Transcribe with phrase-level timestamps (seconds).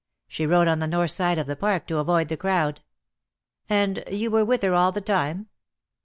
[0.27, 2.81] She rode on the north side of the Park to avoid the crowd."
[3.69, 5.49] "And you were with her all the time?"